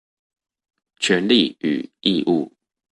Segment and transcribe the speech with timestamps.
[0.97, 2.49] 權利與義務